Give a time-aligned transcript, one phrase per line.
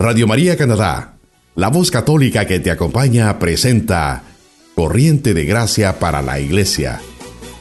[0.00, 1.16] Radio María Canadá,
[1.56, 4.22] la voz católica que te acompaña, presenta
[4.74, 7.02] Corriente de Gracia para la Iglesia,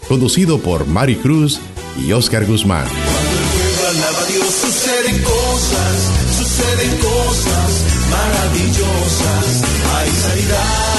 [0.08, 1.60] conducido por Mari Cruz
[1.98, 2.88] y Oscar Guzmán.
[4.48, 5.98] suceden cosas,
[6.38, 9.64] suceden cosas maravillosas.
[9.98, 10.99] Hay sanidad,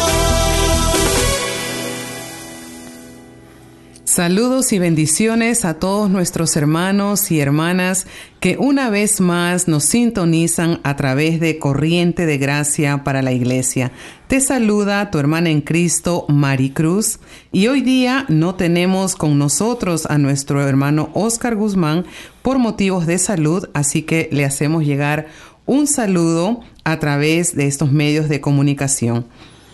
[4.13, 8.07] Saludos y bendiciones a todos nuestros hermanos y hermanas
[8.41, 13.93] que una vez más nos sintonizan a través de Corriente de Gracia para la Iglesia.
[14.27, 17.19] Te saluda tu hermana en Cristo, Mari Cruz,
[17.53, 22.03] y hoy día no tenemos con nosotros a nuestro hermano Oscar Guzmán
[22.41, 25.27] por motivos de salud, así que le hacemos llegar
[25.65, 29.25] un saludo a través de estos medios de comunicación.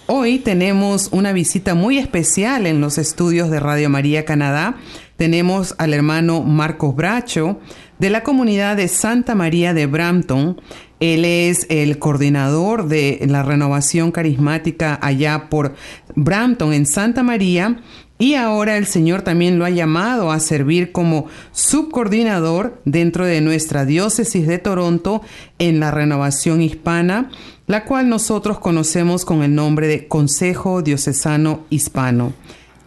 [0.10, 4.78] Hoy tenemos una visita muy especial en los estudios de Radio María Canadá.
[5.18, 7.60] Tenemos al hermano Marcos Bracho
[8.00, 10.62] de la comunidad de Santa María de Brampton.
[11.02, 15.76] Él es el coordinador de la renovación carismática allá por
[16.16, 17.82] Brampton en Santa María.
[18.20, 23.86] Y ahora el Señor también lo ha llamado a servir como subcoordinador dentro de nuestra
[23.86, 25.22] diócesis de Toronto
[25.60, 27.30] en la renovación hispana
[27.68, 32.32] la cual nosotros conocemos con el nombre de Consejo Diocesano Hispano.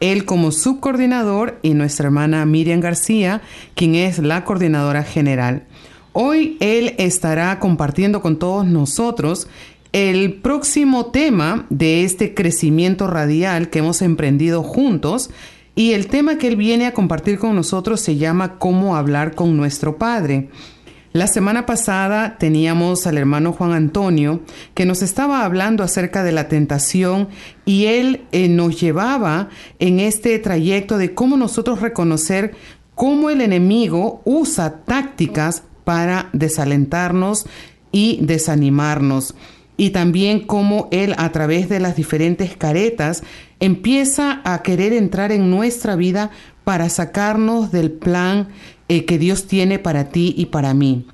[0.01, 3.43] Él como subcoordinador y nuestra hermana Miriam García,
[3.75, 5.65] quien es la coordinadora general.
[6.15, 9.49] Hoy él estará compartiendo con todos nosotros
[9.93, 15.31] el próximo tema de este crecimiento radial que hemos emprendido juntos
[15.75, 19.57] y el tema que él viene a compartir con nosotros se llama Cómo hablar con
[19.57, 20.49] nuestro Padre.
[21.13, 24.43] La semana pasada teníamos al hermano Juan Antonio
[24.75, 27.29] que nos estaba hablando acerca de la tentación
[27.65, 29.49] y él eh, nos llevaba
[29.81, 32.55] en este trayecto de cómo nosotros reconocer
[32.95, 37.47] cómo el enemigo usa tácticas para desalentarnos
[37.91, 39.35] y desanimarnos
[39.81, 43.23] y también cómo Él a través de las diferentes caretas
[43.61, 46.33] empieza a querer entrar en nuestra vida
[46.65, 48.49] para sacarnos del plan
[48.89, 51.07] eh, que Dios tiene para ti y para mí.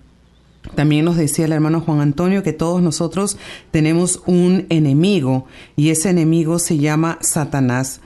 [0.74, 3.38] También nos decía el hermano Juan Antonio que todos nosotros
[3.70, 5.46] tenemos un enemigo
[5.76, 8.00] y ese enemigo se llama Satanás.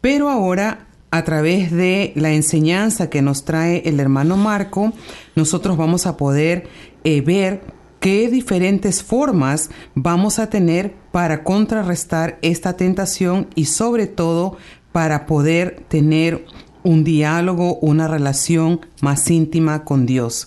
[0.00, 4.94] Pero ahora, a través de la enseñanza que nos trae el hermano Marco,
[5.34, 6.70] nosotros vamos a poder
[7.04, 7.75] eh, ver
[8.06, 14.58] qué diferentes formas vamos a tener para contrarrestar esta tentación y sobre todo
[14.92, 16.44] para poder tener
[16.84, 20.46] un diálogo, una relación más íntima con Dios.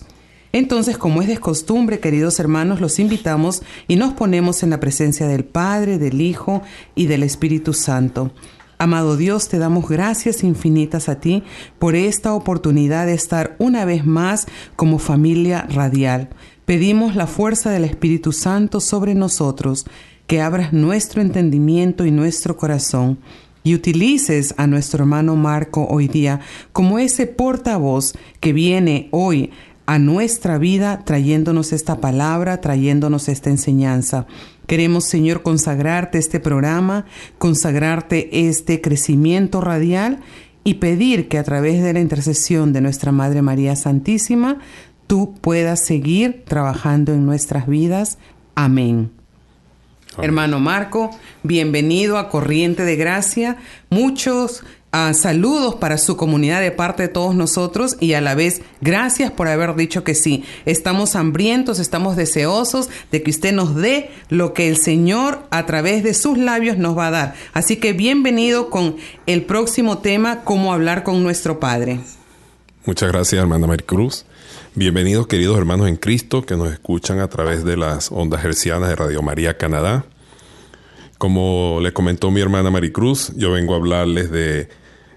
[0.52, 5.28] Entonces, como es de costumbre, queridos hermanos, los invitamos y nos ponemos en la presencia
[5.28, 6.62] del Padre, del Hijo
[6.94, 8.32] y del Espíritu Santo.
[8.78, 11.42] Amado Dios, te damos gracias infinitas a ti
[11.78, 14.46] por esta oportunidad de estar una vez más
[14.76, 16.30] como familia radial.
[16.70, 19.86] Pedimos la fuerza del Espíritu Santo sobre nosotros,
[20.28, 23.18] que abras nuestro entendimiento y nuestro corazón
[23.64, 26.38] y utilices a nuestro hermano Marco hoy día
[26.72, 29.50] como ese portavoz que viene hoy
[29.86, 34.28] a nuestra vida trayéndonos esta palabra, trayéndonos esta enseñanza.
[34.68, 37.04] Queremos, Señor, consagrarte este programa,
[37.38, 40.20] consagrarte este crecimiento radial
[40.62, 44.58] y pedir que a través de la intercesión de nuestra Madre María Santísima,
[45.10, 48.16] tú puedas seguir trabajando en nuestras vidas.
[48.54, 49.10] Amén.
[50.22, 51.10] Hermano Marco,
[51.42, 53.56] bienvenido a Corriente de Gracia.
[53.88, 54.62] Muchos
[54.92, 59.32] ah, saludos para su comunidad de parte de todos nosotros y a la vez gracias
[59.32, 60.44] por haber dicho que sí.
[60.64, 66.04] Estamos hambrientos, estamos deseosos de que usted nos dé lo que el Señor a través
[66.04, 67.34] de sus labios nos va a dar.
[67.52, 68.94] Así que bienvenido con
[69.26, 71.98] el próximo tema, cómo hablar con nuestro Padre.
[72.86, 74.24] Muchas gracias, hermana Maricruz.
[74.76, 78.94] Bienvenidos, queridos hermanos en Cristo que nos escuchan a través de las ondas hercianas de
[78.94, 80.04] Radio María Canadá.
[81.18, 84.68] Como le comentó mi hermana Maricruz, yo vengo a hablarles de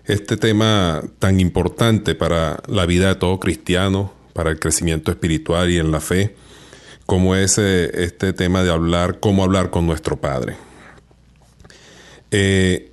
[0.05, 5.77] este tema tan importante para la vida de todo cristiano, para el crecimiento espiritual y
[5.77, 6.35] en la fe,
[7.05, 10.57] como es eh, este tema de hablar, cómo hablar con nuestro Padre.
[12.31, 12.91] Eh,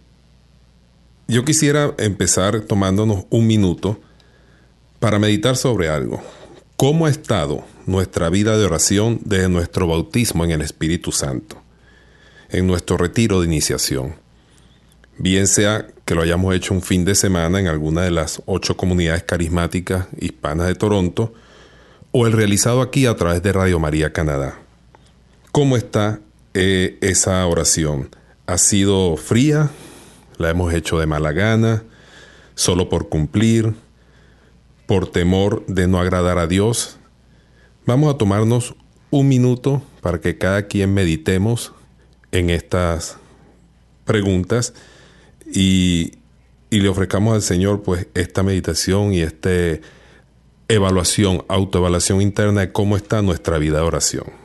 [1.26, 3.98] yo quisiera empezar tomándonos un minuto
[4.98, 6.22] para meditar sobre algo.
[6.80, 11.60] ¿Cómo ha estado nuestra vida de oración desde nuestro bautismo en el Espíritu Santo?
[12.48, 14.14] En nuestro retiro de iniciación.
[15.18, 18.78] Bien sea que lo hayamos hecho un fin de semana en alguna de las ocho
[18.78, 21.34] comunidades carismáticas hispanas de Toronto,
[22.12, 24.58] o el realizado aquí a través de Radio María Canadá.
[25.52, 26.20] ¿Cómo está
[26.54, 28.08] eh, esa oración?
[28.46, 29.68] ¿Ha sido fría?
[30.38, 31.82] ¿La hemos hecho de mala gana?
[32.54, 33.74] ¿Solo por cumplir?
[34.90, 36.98] ¿Por temor de no agradar a Dios?
[37.86, 38.74] Vamos a tomarnos
[39.10, 41.72] un minuto para que cada quien meditemos
[42.32, 43.16] en estas
[44.04, 44.74] preguntas
[45.46, 46.14] y,
[46.70, 49.80] y le ofrezcamos al Señor pues esta meditación y este
[50.66, 54.39] evaluación, autoevaluación interna de cómo está nuestra vida de oración.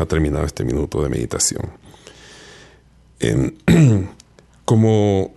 [0.00, 1.70] Ha terminado este minuto de meditación.
[4.64, 5.34] como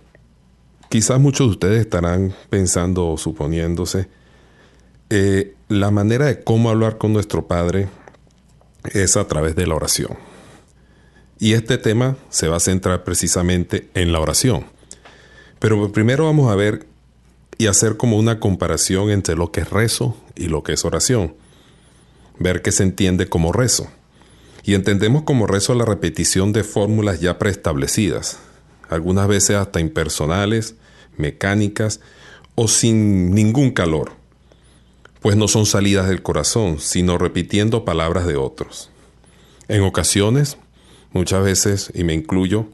[0.88, 4.08] quizás muchos de ustedes estarán pensando o suponiéndose,
[5.10, 7.88] eh, la manera de cómo hablar con nuestro Padre
[8.92, 10.16] es a través de la oración.
[11.38, 14.66] Y este tema se va a centrar precisamente en la oración.
[15.58, 16.86] Pero primero vamos a ver
[17.58, 21.34] y hacer como una comparación entre lo que es rezo y lo que es oración.
[22.38, 23.88] Ver qué se entiende como rezo
[24.64, 28.38] y entendemos como rezo la repetición de fórmulas ya preestablecidas,
[28.88, 30.74] algunas veces hasta impersonales,
[31.18, 32.00] mecánicas
[32.54, 34.12] o sin ningún calor,
[35.20, 38.90] pues no son salidas del corazón, sino repitiendo palabras de otros.
[39.68, 40.56] En ocasiones,
[41.12, 42.66] muchas veces, y me incluyo,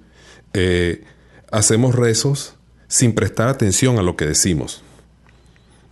[0.53, 1.05] eh,
[1.51, 2.55] hacemos rezos
[2.87, 4.83] sin prestar atención a lo que decimos,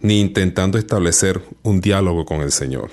[0.01, 2.91] ni intentando establecer un diálogo con el Señor.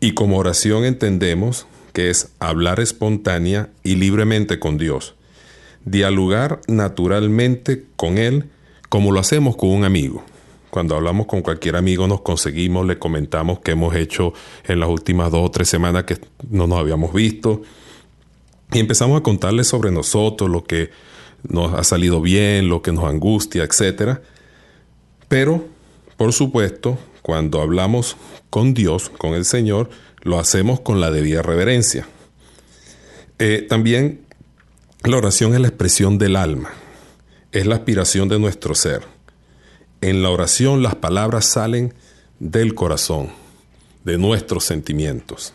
[0.00, 5.14] Y como oración entendemos que es hablar espontánea y libremente con Dios,
[5.84, 8.50] dialogar naturalmente con Él
[8.88, 10.22] como lo hacemos con un amigo.
[10.70, 14.34] Cuando hablamos con cualquier amigo nos conseguimos, le comentamos qué hemos hecho
[14.66, 16.18] en las últimas dos o tres semanas que
[16.50, 17.62] no nos habíamos visto
[18.72, 20.90] y empezamos a contarle sobre nosotros, lo que
[21.48, 24.18] nos ha salido bien, lo que nos angustia, etc.
[25.28, 25.64] Pero,
[26.16, 28.16] por supuesto, cuando hablamos
[28.50, 29.90] con Dios, con el Señor,
[30.22, 32.06] lo hacemos con la debida reverencia.
[33.40, 34.24] Eh, también
[35.02, 36.70] la oración es la expresión del alma,
[37.50, 39.02] es la aspiración de nuestro ser.
[40.02, 41.94] En la oración las palabras salen
[42.38, 43.30] del corazón,
[44.04, 45.52] de nuestros sentimientos.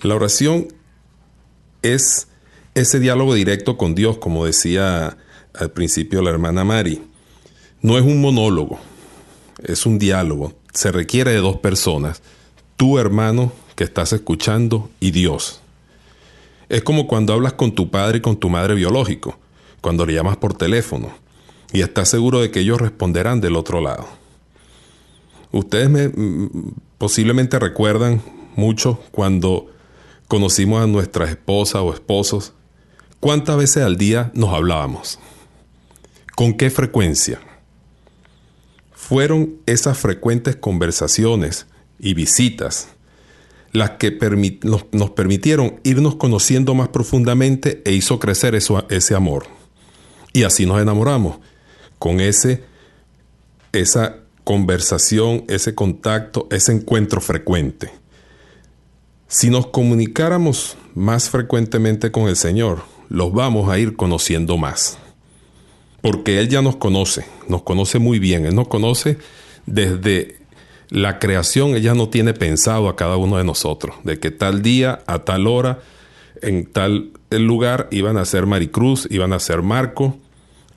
[0.00, 0.68] La oración
[1.82, 2.28] es
[2.72, 5.18] ese diálogo directo con Dios, como decía
[5.52, 7.02] al principio la hermana Mari.
[7.82, 8.80] No es un monólogo,
[9.64, 10.54] es un diálogo.
[10.72, 12.22] Se requiere de dos personas,
[12.76, 15.60] tu hermano que estás escuchando y Dios.
[16.68, 19.38] Es como cuando hablas con tu padre y con tu madre biológico,
[19.80, 21.10] cuando le llamas por teléfono
[21.72, 24.06] y estás seguro de que ellos responderán del otro lado.
[25.52, 26.10] Ustedes me,
[26.98, 28.22] posiblemente recuerdan
[28.56, 29.66] mucho cuando
[30.28, 32.52] conocimos a nuestras esposas o esposos.
[33.18, 35.18] ¿Cuántas veces al día nos hablábamos?
[36.36, 37.40] ¿Con qué frecuencia?
[39.10, 41.66] Fueron esas frecuentes conversaciones
[41.98, 42.90] y visitas
[43.72, 44.16] las que
[44.62, 49.48] nos, permitieron irnos conociendo más profundamente e hizo crecer ese amor.
[50.32, 51.40] Y así nos enamoramos,
[51.98, 52.62] con ese,
[53.72, 57.90] esa conversación, ese contacto, ese encuentro frecuente.
[59.26, 64.99] Si nos comunicáramos más frecuentemente con el Señor, los vamos a ir conociendo más
[66.00, 69.18] porque Él ya nos conoce, nos conoce muy bien, Él nos conoce
[69.66, 70.38] desde
[70.88, 75.02] La creación, ella no tiene pensado a cada uno de nosotros, de que tal día,
[75.06, 75.78] a tal hora,
[76.42, 80.18] en tal lugar iban a ser Maricruz, iban a ser Marco.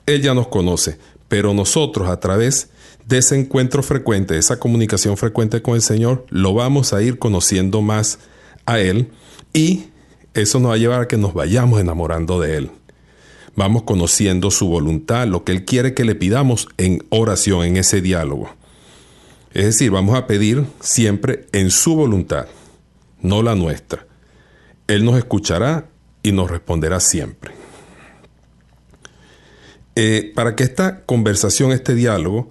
[0.06, 2.70] Él ya nos conoce, pero nosotros a través
[3.06, 7.82] de ese encuentro frecuente, esa comunicación frecuente con el Señor, lo vamos a ir conociendo
[7.82, 8.18] más
[8.66, 9.08] a Él
[9.52, 9.86] y
[10.34, 12.70] eso nos va a llevar a que nos vayamos enamorando de Él.
[13.56, 18.00] Vamos conociendo su voluntad, lo que Él quiere que le pidamos en oración, en ese
[18.00, 18.50] diálogo.
[19.52, 22.48] Es decir, vamos a pedir siempre en su voluntad,
[23.20, 24.06] no la nuestra.
[24.88, 25.88] Él nos escuchará
[26.22, 27.52] y nos responderá siempre.
[29.94, 32.50] Eh, para que esta conversación, este diálogo,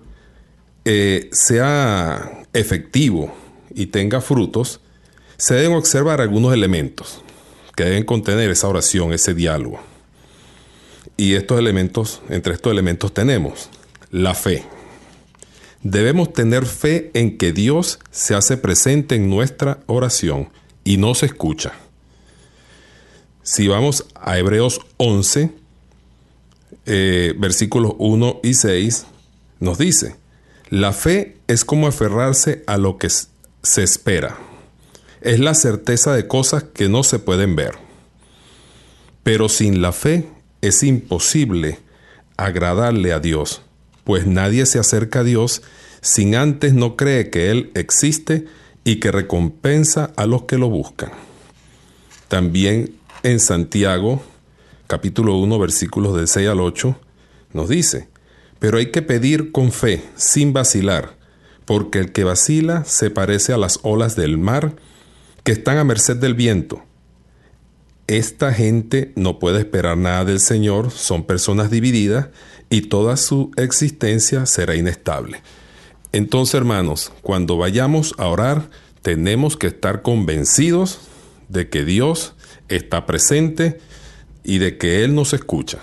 [0.85, 3.33] eh, sea efectivo
[3.75, 4.79] y tenga frutos,
[5.37, 7.21] se deben observar algunos elementos
[7.75, 9.92] que deben contener esa oración, ese diálogo.
[11.17, 13.69] Y estos elementos, entre estos elementos tenemos
[14.11, 14.63] la fe.
[15.81, 20.49] Debemos tener fe en que Dios se hace presente en nuestra oración
[20.83, 21.73] y nos escucha.
[23.41, 25.51] Si vamos a Hebreos 11,
[26.85, 29.05] eh, versículos 1 y 6,
[29.59, 30.15] nos dice,
[30.69, 34.37] la fe es como aferrarse a lo que se espera.
[35.21, 37.75] Es la certeza de cosas que no se pueden ver.
[39.23, 40.27] Pero sin la fe
[40.63, 41.77] es imposible
[42.37, 43.61] agradarle a Dios,
[44.05, 45.61] pues nadie se acerca a Dios
[46.01, 48.45] sin antes no cree que Él existe
[48.85, 51.11] y que recompensa a los que lo buscan.
[52.29, 54.23] También en Santiago,
[54.87, 56.97] capítulo 1, versículos del 6 al 8,
[57.51, 58.07] nos dice,
[58.59, 61.17] pero hay que pedir con fe, sin vacilar,
[61.65, 64.75] porque el que vacila se parece a las olas del mar
[65.43, 66.83] que están a merced del viento.
[68.07, 72.27] Esta gente no puede esperar nada del Señor, son personas divididas
[72.69, 75.41] y toda su existencia será inestable.
[76.11, 78.69] Entonces, hermanos, cuando vayamos a orar,
[79.01, 80.99] tenemos que estar convencidos
[81.49, 82.33] de que Dios
[82.67, 83.79] está presente
[84.43, 85.79] y de que Él nos escucha.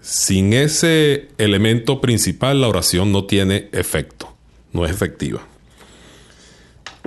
[0.00, 4.36] Sin ese elemento principal, la oración no tiene efecto,
[4.72, 5.46] no es efectiva.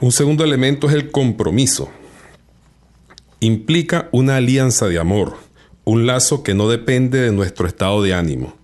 [0.01, 1.89] Un segundo elemento es el compromiso.
[3.39, 5.35] Implica una alianza de amor,
[5.83, 8.55] un lazo que no depende de nuestro estado de ánimo,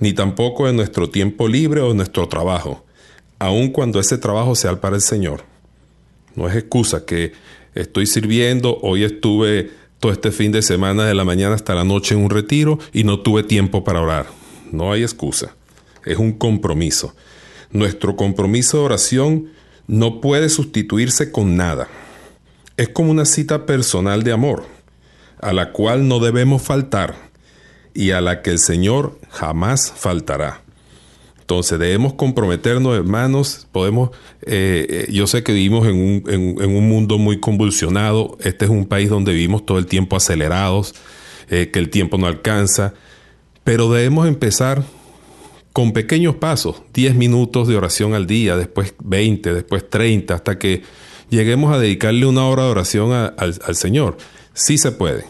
[0.00, 2.84] ni tampoco de nuestro tiempo libre o nuestro trabajo,
[3.38, 5.44] aun cuando ese trabajo sea para el Señor.
[6.34, 7.34] No es excusa que
[7.76, 12.16] estoy sirviendo, hoy estuve todo este fin de semana de la mañana hasta la noche
[12.16, 14.26] en un retiro y no tuve tiempo para orar.
[14.72, 15.54] No hay excusa,
[16.04, 17.14] es un compromiso.
[17.70, 19.50] Nuestro compromiso de oración
[19.86, 21.86] no puede sustituirse con nada.
[22.80, 24.64] Es como una cita personal de amor,
[25.38, 27.14] a la cual no debemos faltar
[27.92, 30.62] y a la que el Señor jamás faltará.
[31.40, 33.68] Entonces debemos comprometernos, hermanos.
[33.70, 34.12] Podemos,
[34.46, 38.38] eh, eh, yo sé que vivimos en un, en, un, mundo muy convulsionado.
[38.40, 40.94] Este es un país donde vivimos todo el tiempo acelerados,
[41.50, 42.94] eh, que el tiempo no alcanza.
[43.62, 44.84] Pero debemos empezar
[45.74, 50.82] con pequeños pasos, 10 minutos de oración al día, después 20, después 30, hasta que
[51.30, 54.18] lleguemos a dedicarle una hora de oración al, Señor.
[54.52, 55.24] Sí se puede,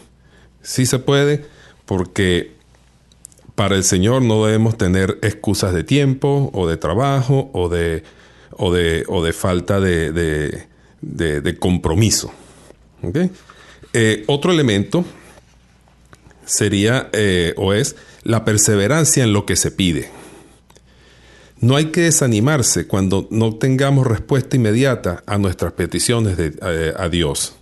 [0.61, 1.45] sí se puede,
[1.85, 2.51] porque
[3.55, 8.03] para el Señor no debemos tener excusas de tiempo o de trabajo o de,
[8.51, 10.11] o de, o de falta de,
[11.01, 12.31] de, compromiso.
[13.93, 15.05] Eh, otro elemento
[16.45, 20.09] sería eh, o es la perseverancia en lo que se pide.
[21.61, 27.07] No hay que desanimarse cuando no tengamos respuesta inmediata a nuestras peticiones de, eh, a
[27.07, 27.55] Dios.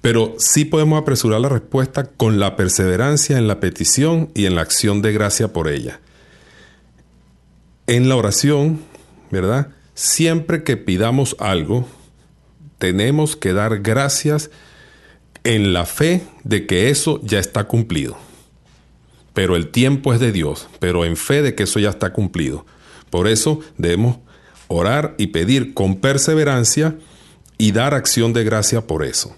[0.00, 4.62] Pero sí podemos apresurar la respuesta con la perseverancia en la petición y en la
[4.62, 6.00] acción de gracia por ella.
[7.88, 8.80] En la oración,
[9.32, 9.72] ¿verdad?
[9.94, 11.88] Siempre que pidamos algo,
[12.78, 14.50] tenemos que dar gracias
[15.42, 18.16] en la fe de que eso ya está cumplido.
[19.36, 22.64] Pero el tiempo es de Dios, pero en fe de que eso ya está cumplido.
[23.10, 24.16] Por eso debemos
[24.66, 26.96] orar y pedir con perseverancia
[27.58, 29.36] y dar acción de gracia por eso.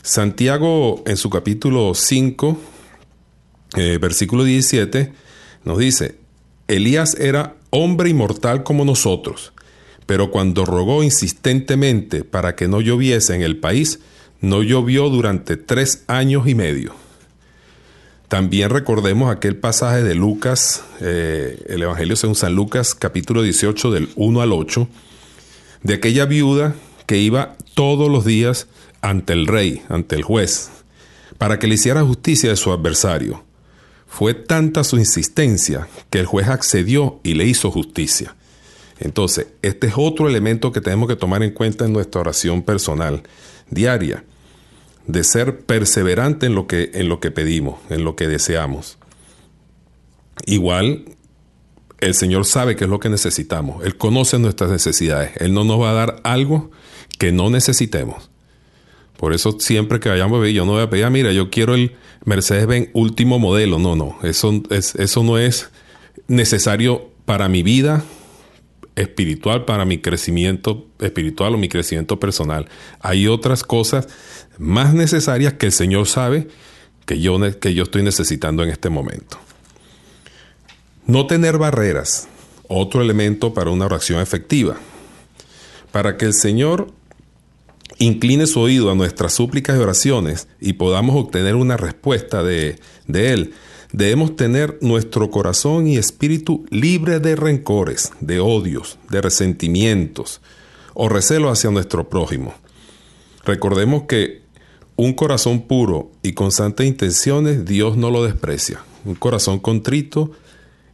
[0.00, 2.58] Santiago en su capítulo 5,
[3.76, 5.12] eh, versículo 17,
[5.62, 6.16] nos dice,
[6.66, 9.52] Elías era hombre inmortal como nosotros,
[10.06, 14.00] pero cuando rogó insistentemente para que no lloviese en el país,
[14.40, 17.07] no llovió durante tres años y medio.
[18.28, 24.10] También recordemos aquel pasaje de Lucas, eh, el Evangelio según San Lucas, capítulo 18, del
[24.16, 24.86] 1 al 8,
[25.82, 26.74] de aquella viuda
[27.06, 28.66] que iba todos los días
[29.00, 30.70] ante el rey, ante el juez,
[31.38, 33.44] para que le hiciera justicia de su adversario.
[34.06, 38.36] Fue tanta su insistencia que el juez accedió y le hizo justicia.
[39.00, 43.22] Entonces, este es otro elemento que tenemos que tomar en cuenta en nuestra oración personal
[43.70, 44.24] diaria,
[45.08, 48.98] de ser perseverante en lo que, en lo que pedimos, en lo que deseamos.
[50.46, 51.06] Igual,
[51.98, 55.80] el Señor sabe qué es lo que necesitamos, Él conoce nuestras necesidades, Él no nos
[55.80, 56.70] va a dar algo
[57.18, 58.30] que no necesitemos.
[59.16, 61.50] Por eso siempre que vayamos a ver, yo no voy a pedir, ah, mira, yo
[61.50, 63.80] quiero el Mercedes-Benz último modelo.
[63.80, 65.70] No, no, eso, es, eso no es
[66.28, 68.04] necesario para mi vida
[68.94, 72.68] espiritual, para mi crecimiento espiritual o mi crecimiento personal.
[73.00, 74.06] Hay otras cosas
[74.58, 76.48] más necesarias que el Señor sabe
[77.06, 79.38] que yo, que yo estoy necesitando en este momento.
[81.06, 82.28] No tener barreras,
[82.68, 84.76] otro elemento para una oración efectiva.
[85.90, 86.92] Para que el Señor
[87.98, 93.32] incline su oído a nuestras súplicas y oraciones y podamos obtener una respuesta de, de
[93.32, 93.54] Él,
[93.92, 100.42] debemos tener nuestro corazón y espíritu libre de rencores, de odios, de resentimientos
[100.92, 102.54] o recelos hacia nuestro prójimo.
[103.44, 104.42] Recordemos que
[104.98, 108.80] un corazón puro y con santas intenciones Dios no lo desprecia.
[109.04, 110.32] Un corazón contrito,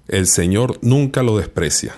[0.08, 1.96] el Señor nunca lo desprecia.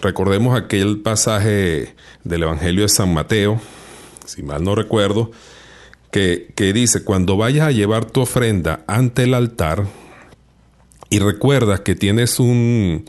[0.00, 1.94] Recordemos aquel pasaje
[2.24, 3.60] del Evangelio de San Mateo,
[4.24, 5.30] si mal no recuerdo,
[6.10, 9.86] que, dice, cuando vayas a llevar tu ofrenda ante el altar
[11.10, 13.04] y recuerdas que tienes un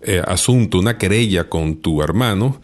[0.00, 2.58] eh, asunto, una querella con tu hermano,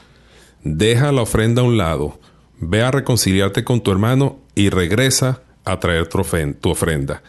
[0.64, 2.18] deja la ofrenda a un lado,
[2.60, 7.22] ve a reconciliarte con tu hermano y regresa a traer tu ofrenda.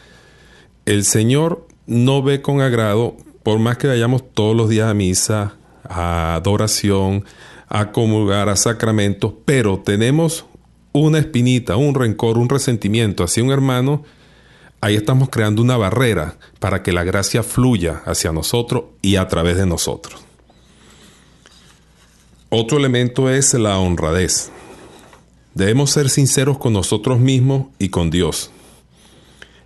[0.86, 5.56] El Señor no ve con agrado, por más que vayamos todos los días a misa,
[5.84, 7.24] a adoración,
[7.68, 10.46] a comulgar, a sacramentos, pero tenemos
[10.92, 14.04] una espinita, un rencor, un resentimiento hacia un hermano,
[14.80, 19.56] ahí estamos creando una barrera para que la gracia fluya hacia nosotros y a través
[19.56, 20.20] de nosotros.
[22.48, 24.50] Otro elemento es la honradez.
[25.54, 28.50] Debemos ser sinceros con nosotros mismos y con Dios.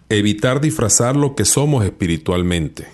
[0.09, 2.87] Evitar disfrazar lo que somos espiritualmente,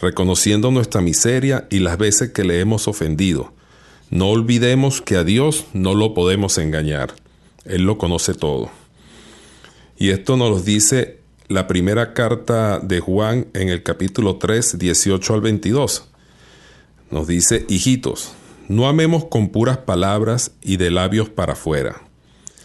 [0.00, 3.52] reconociendo nuestra miseria y las veces que le hemos ofendido.
[4.10, 7.14] No olvidemos que a Dios no lo podemos engañar.
[7.64, 8.70] Él lo conoce todo.
[9.96, 15.34] Y esto nos lo dice la primera carta de Juan en el capítulo 3, 18
[15.34, 16.08] al 22.
[17.10, 18.32] Nos dice, hijitos,
[18.68, 22.02] no amemos con puras palabras y de labios para afuera,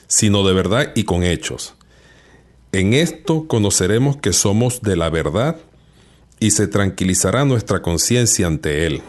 [0.08, 1.76] sino de verdad y con hechos.
[2.72, 5.58] En esto conoceremos que somos de la verdad
[6.40, 9.02] y se tranquilizará nuestra conciencia ante Él.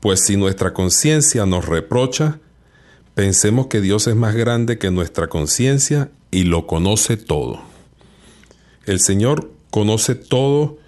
[0.00, 2.38] Pues si nuestra conciencia nos reprocha,
[3.18, 7.60] Pensemos que Dios es más grande que nuestra conciencia y lo conoce todo.
[8.86, 10.78] El Señor conoce todo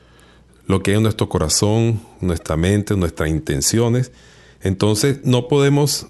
[0.69, 4.12] lo que hay en nuestro corazón, nuestra mente, nuestras intenciones.
[4.62, 6.07] Entonces no podemos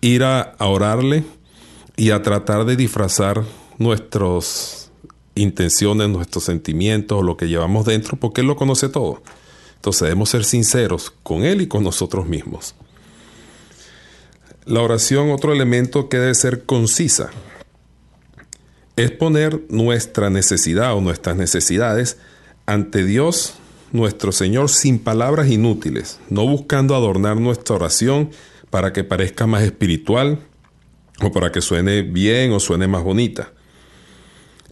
[0.00, 1.24] ir a, orarle
[1.96, 3.44] y a tratar de disfrazar
[3.78, 4.90] nuestras
[5.34, 9.22] intenciones, nuestros sentimientos lo que llevamos dentro, porque Él lo conoce todo.
[9.76, 12.74] Entonces debemos ser sinceros con Él y con nosotros mismos.
[14.66, 17.30] La oración, otro elemento que debe ser concisa,
[18.96, 22.18] es poner nuestra necesidad o nuestras necesidades
[22.66, 23.54] ante Dios
[23.92, 28.30] nuestro Señor sin palabras inútiles, no buscando adornar nuestra oración
[28.70, 30.38] para que parezca más espiritual
[31.20, 33.52] o para que suene bien o suene más bonita.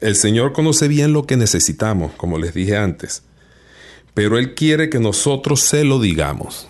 [0.01, 3.25] El Señor conoce bien lo que necesitamos, como les dije antes,
[4.15, 6.69] pero Él quiere que nosotros se lo digamos.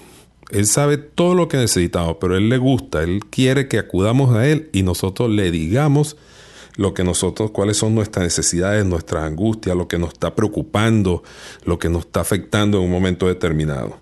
[0.50, 4.46] Él sabe todo lo que necesitamos, pero Él le gusta, Él quiere que acudamos a
[4.46, 6.16] Él y nosotros le digamos
[6.78, 11.22] lo que nosotros, cuáles son nuestras necesidades, nuestras angustias, lo que nos está preocupando,
[11.66, 13.98] lo que nos está afectando en un momento determinado.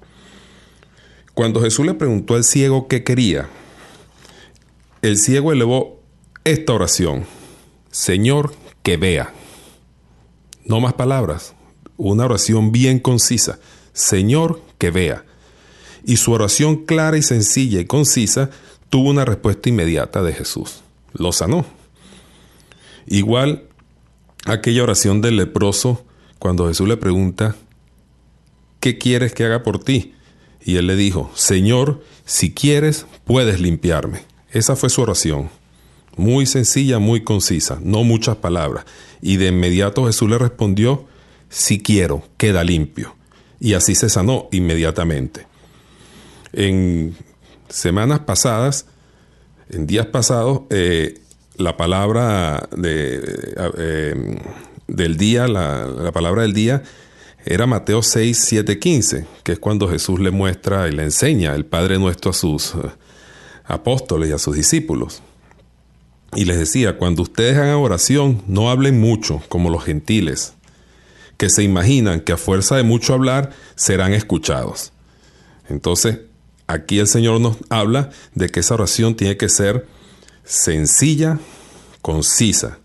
[1.35, 3.49] Cuando Jesús le preguntó al ciego qué quería,
[5.03, 6.01] el ciego elevó
[6.45, 7.25] esta oración,
[7.91, 9.35] Señor, que vea.
[10.65, 11.55] No más palabras,
[11.97, 13.59] una oración bien concisa,
[13.93, 15.25] Señor, que vea
[16.07, 18.49] y su oración clara y sencilla y concisa
[18.89, 20.83] tuvo una respuesta inmediata de Jesús.
[21.13, 21.67] Lo sanó.
[23.07, 23.65] Igual
[24.45, 26.05] aquella oración del leproso
[26.39, 27.57] cuando Jesús le pregunta,
[28.81, 30.15] ¿qué quieres que haga por ti?
[30.65, 34.23] Y él le dijo, Señor, si quieres, puedes limpiarme.
[34.51, 35.49] Esa fue su oración.
[36.17, 38.85] Muy sencilla, muy concisa, no muchas palabras.
[39.21, 41.05] Y de inmediato Jesús le respondió,
[41.49, 43.15] si quiero, queda limpio.
[43.61, 45.47] Y así se sanó inmediatamente
[46.57, 47.15] en
[47.69, 48.87] semanas pasadas,
[49.69, 51.21] en días pasados, eh,
[51.59, 54.39] la palabra de, eh,
[54.87, 56.83] del día, la, palabra del día,
[57.45, 61.65] era Mateo 6, 7, 15, que es cuando Jesús le muestra y le enseña el
[61.65, 62.79] Padre Nuestro a sus eh,
[63.65, 65.23] apóstoles y a sus discípulos.
[66.35, 70.55] Y les decía, cuando ustedes hagan oración, no hablen mucho como los gentiles,
[71.37, 74.93] que se imaginan que a fuerza de mucho hablar serán escuchados.
[75.69, 76.19] Entonces,
[76.67, 79.87] aquí el Señor nos habla de que esa oración tiene que ser
[80.47, 81.39] sencilla,
[82.01, 82.79] concisa,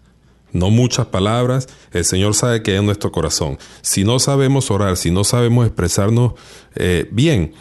[0.51, 1.69] no muchas palabras.
[1.93, 3.57] El Señor sabe que hay en nuestro corazón.
[3.81, 6.33] Si no sabemos orar, si no sabemos expresarnos
[6.75, 7.53] eh, bien,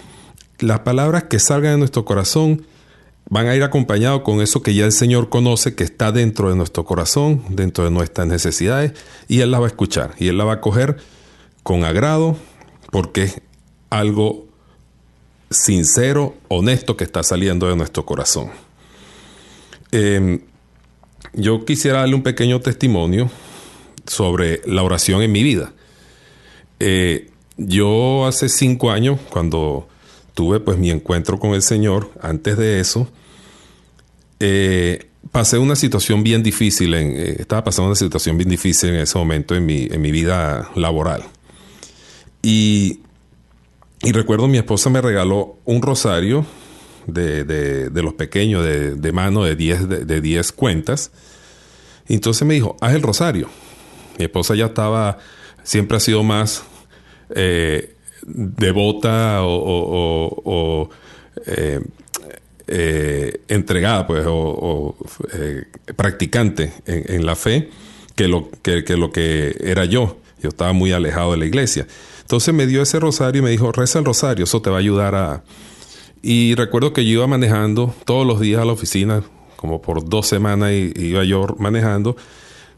[0.59, 2.67] las palabras que salgan de nuestro corazón
[3.29, 6.57] van a ir acompañados con eso que ya el Señor conoce, que está dentro de
[6.57, 8.93] nuestro corazón, dentro de nuestras necesidades,
[9.29, 10.97] y Él la va a escuchar, y Él la va a coger
[11.63, 12.37] con agrado,
[12.91, 13.41] porque es
[13.89, 14.47] algo
[15.49, 18.51] sincero, honesto que está saliendo de nuestro corazón.
[19.93, 20.41] Em,
[21.35, 23.31] yo quisiera darle un pequeño testimonio
[24.07, 25.73] sobre la oración en mi vida.
[26.79, 29.89] Eh, yo hace cinco años, cuando
[30.35, 33.09] tuve pues mi encuentro con el Señor, antes de eso,
[34.41, 39.19] eh, pasé una situación bien difícil, eh, estaba pasando una situación bien difícil en ese
[39.19, 41.25] momento en mi, en mi vida laboral.
[42.43, 43.01] Y,
[44.03, 46.47] y, recuerdo mi esposa me regaló un rosario
[47.13, 51.11] de, de, los pequeños, de, de mano de 10 de, diez cuentas.
[52.09, 53.49] Y entonces me dijo, haz el rosario.
[54.19, 55.19] Mi esposa ya estaba,
[55.63, 56.65] siempre ha sido más
[57.35, 60.91] eh, devota o,
[61.47, 61.81] eh,
[62.67, 64.97] eh, entregada, pues, o,
[65.97, 67.71] practicante en, la fe
[68.15, 70.19] que lo que, que lo que era yo.
[70.43, 71.87] Yo estaba muy alejado de la iglesia.
[72.23, 74.79] Entonces me dio ese rosario y me dijo, reza el rosario, eso te va a
[74.81, 75.43] ayudar a,
[76.23, 79.23] y recuerdo que yo iba manejando todos los días a la oficina,
[79.57, 82.17] como por dos semanas iba yo manejando,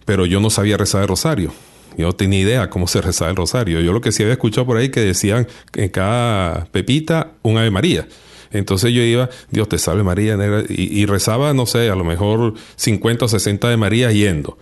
[0.04, 1.52] pero yo no sabía rezar el rosario.
[1.96, 3.80] Yo no tenía idea cómo se rezaba el rosario.
[3.80, 7.70] Yo lo que sí había escuchado por ahí que decían en cada pepita un Ave
[7.70, 8.08] María.
[8.50, 10.36] Entonces yo iba, Dios te salve María,
[10.68, 14.58] y, y, rezaba, no sé, a lo mejor 50 o 60 de María yendo.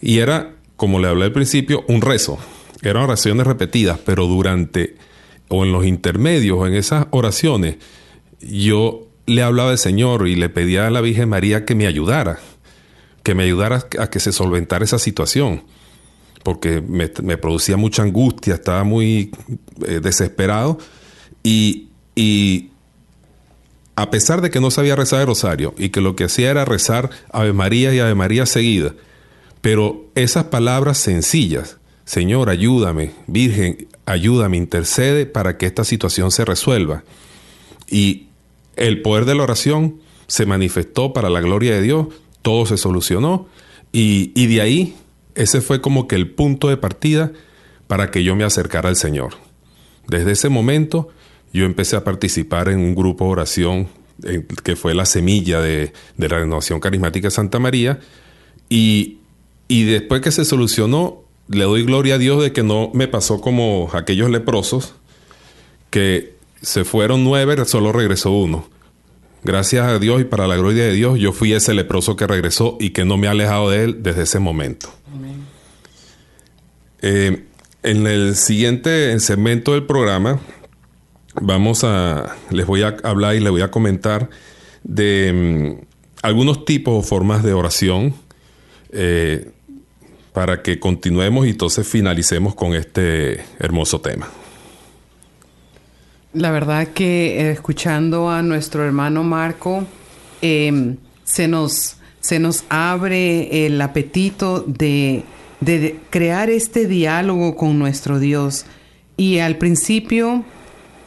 [0.00, 2.38] Y era, como le hablé al principio, un rezo.
[2.82, 4.96] Eran oraciones repetidas, pero durante
[5.48, 7.76] o en los intermedios, o en esas oraciones,
[8.40, 12.38] yo le hablaba al Señor y le pedía a la Virgen María que me ayudara,
[13.22, 15.64] que me ayudara a que se solventara esa situación,
[16.42, 19.32] porque me, producía mucha angustia, estaba muy
[19.86, 20.78] eh, desesperado
[21.42, 22.70] y, y
[23.96, 26.64] a pesar de que no sabía rezar el rosario y que lo que hacía era
[26.64, 28.94] rezar Ave María y Ave María seguida,
[29.60, 37.02] pero esas palabras sencillas, Señor, ayúdame, Virgen, ayúdame, intercede para que esta situación se resuelva.
[37.88, 38.25] Y
[38.76, 42.06] el poder de la oración se manifestó para la gloria de Dios,
[42.42, 43.48] todo se solucionó
[43.92, 44.96] y, de ahí
[45.34, 47.32] ese fue como que el punto de partida
[47.86, 49.34] para que yo me acercara al Señor.
[50.08, 51.08] Desde ese momento
[51.52, 53.88] yo empecé a participar en un grupo de oración
[54.62, 58.00] que fue la semilla de, la renovación carismática de Santa María
[58.68, 59.18] y,
[59.68, 63.40] y después que se solucionó le doy gloria a Dios de que no me pasó
[63.40, 64.94] como aquellos leprosos
[65.90, 66.35] que
[66.66, 68.68] se fueron nueve, solo regresó uno.
[69.44, 72.76] Gracias a Dios y para la gloria de Dios, yo fui ese leproso que regresó
[72.80, 74.88] y que no me ha alejado de él desde ese momento.
[77.02, 77.44] Eh,
[77.84, 80.40] en el siguiente segmento del programa,
[81.40, 84.28] vamos a, les voy a hablar y les voy a comentar
[84.82, 85.84] de mm,
[86.22, 88.12] algunos tipos o formas de oración
[88.90, 89.52] eh,
[90.32, 94.28] para que continuemos y entonces finalicemos con este hermoso tema.
[96.36, 99.86] La verdad que eh, escuchando a nuestro hermano Marco,
[100.42, 105.22] em, se, nos, se nos abre el apetito de,
[105.62, 108.66] de, crear este diálogo con nuestro Dios.
[109.16, 110.44] Y al principio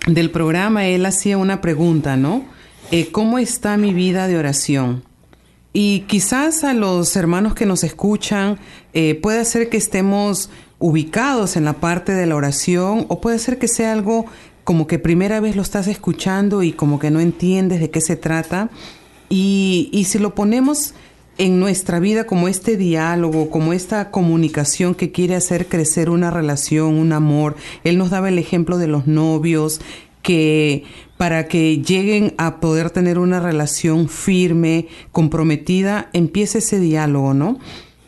[0.08, 2.44] del programa él hacía una pregunta, ¿no?
[2.90, 5.04] Eh, ¿Cómo está mi vida de oración?
[5.74, 8.58] Y quizás a los hermanos que nos escuchan
[8.94, 13.60] eh, puede ser que estemos ubicados en la parte de la oración o puede ser
[13.60, 14.26] que sea algo
[14.70, 18.16] como que primera vez lo estás escuchando y como que no entiendes de qué se
[18.16, 18.70] trata.
[19.28, 20.94] Y, y si lo ponemos
[21.40, 27.00] en nuestra vida como este diálogo, como esta comunicación que quiere hacer crecer una relación,
[27.00, 27.56] un amor.
[27.84, 29.82] Él nos daba el ejemplo de los novios
[30.22, 30.84] que
[31.18, 37.58] para que lleguen a poder tener una relación firme, comprometida, empiece ese diálogo, ¿no?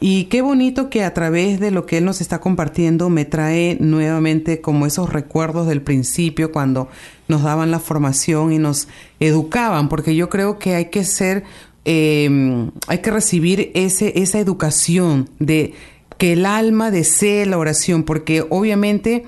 [0.04, 3.78] Y qué bonito que a través de lo que él nos está compartiendo me trae
[3.80, 6.90] nuevamente como esos recuerdos del principio cuando
[7.28, 8.88] nos daban la formación y nos
[9.20, 11.44] educaban, porque yo creo que hay que ser,
[11.86, 15.76] em, hay que recibir ese, esa educación de
[16.18, 19.24] que el alma desee la oración, porque obviamente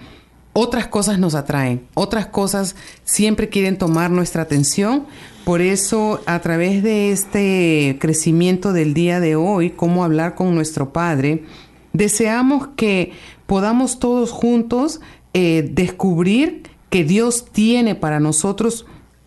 [0.54, 5.06] otras cosas nos atraen, otras cosas siempre quieren tomar nuestra atención.
[5.44, 10.94] Por eso, a través de este crecimiento del día de hoy, cómo hablar con nuestro
[10.94, 11.44] Padre,
[11.92, 13.12] deseamos que
[13.46, 15.02] podamos todos juntos
[15.34, 18.86] eh, descubrir que Dios tiene para nosotros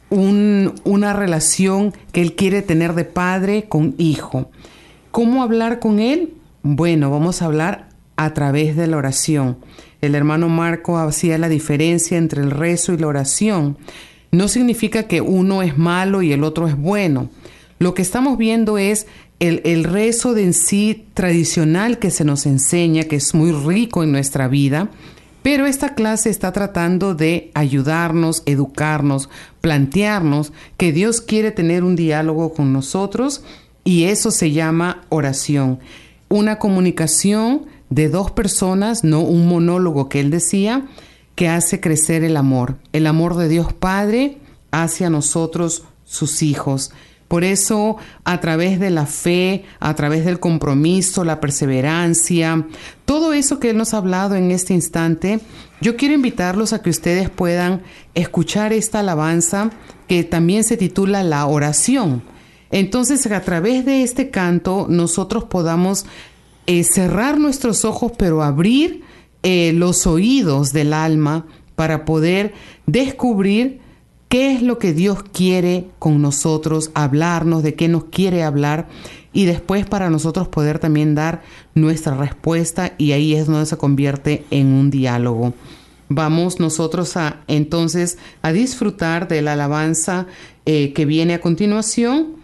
[0.08, 4.50] una relación que Él quiere tener de padre con hijo.
[5.10, 6.34] ¿Cómo hablar con Él?
[6.62, 9.58] Bueno, vamos a hablar a través de la oración.
[10.00, 13.78] El hermano Marco hacía la diferencia entre el rezo y la oración.
[14.32, 17.30] No significa que uno es malo y el otro es bueno.
[17.78, 19.06] Lo que estamos viendo es
[19.38, 24.02] el, el, rezo de en sí tradicional que se nos enseña, que es muy rico
[24.02, 24.90] en nuestra vida,
[25.42, 29.28] pero esta clase está tratando de ayudarnos, educarnos,
[29.60, 33.44] plantearnos que Dios quiere tener un diálogo con nosotros
[33.84, 35.78] y eso se llama oración.
[36.28, 40.86] Una comunicación de dos personas, no un monólogo que él decía,
[41.36, 44.38] que hace crecer el amor, el amor de Dios Padre
[44.72, 46.90] hacia nosotros, sus hijos.
[47.28, 52.66] Por eso, a través de la fe, a través del compromiso, la perseverancia,
[53.04, 55.40] todo eso que Él nos ha hablado en este instante,
[55.80, 57.82] yo quiero invitarlos a que ustedes puedan
[58.14, 59.70] escuchar esta alabanza
[60.08, 62.22] que también se titula La oración.
[62.70, 66.06] Entonces, a través de este canto, nosotros podamos
[66.66, 69.05] eh, cerrar nuestros ojos, pero abrir
[69.48, 72.52] eh, los oídos del alma para poder
[72.86, 73.78] descubrir
[74.28, 78.88] qué es lo que Dios quiere con nosotros, hablarnos, de qué nos quiere hablar
[79.32, 81.42] y después para nosotros poder también dar
[81.76, 85.54] nuestra respuesta y ahí es donde se convierte en un diálogo.
[86.08, 90.26] Vamos nosotros a entonces a disfrutar de la alabanza
[90.64, 92.34] eh, que viene a continuación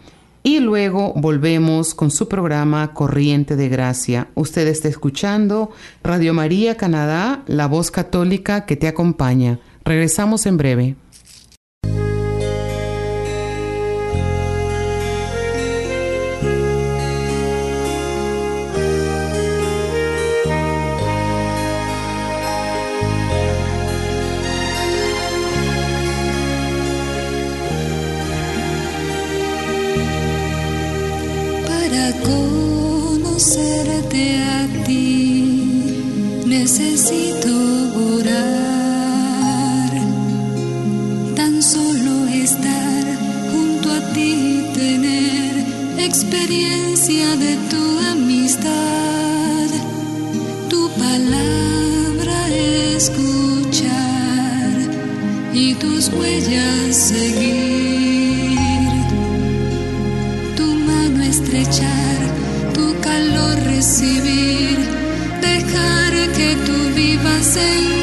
[0.43, 4.27] y luego volvemos con su programa Corriente de Gracia.
[4.35, 5.71] Usted está escuchando
[6.03, 9.59] Radio María Canadá, la voz católica que te acompaña.
[9.85, 10.95] Regresamos en breve.
[53.03, 54.75] Escuchar
[55.53, 58.57] y tus huellas seguir,
[60.55, 62.19] tu mano estrechar,
[62.73, 64.77] tu calor recibir
[65.41, 68.02] dejar que tú vivas en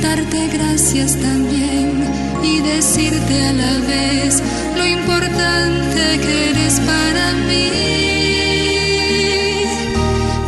[0.00, 2.04] darte gracias también
[2.50, 4.42] y decirte a la vez
[4.76, 7.70] lo importante que eres para mí,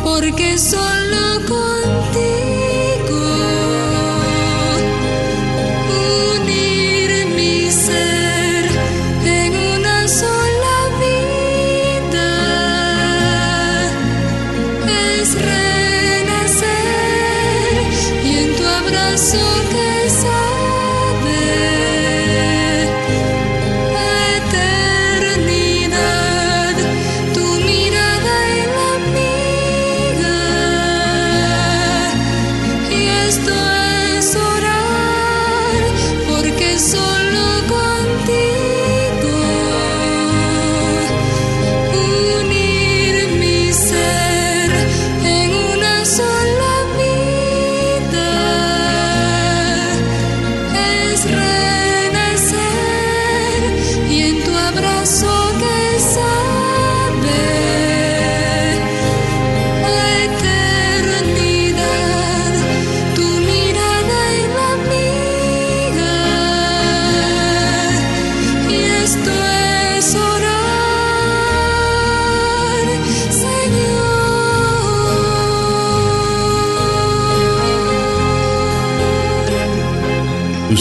[0.03, 0.98] porque solo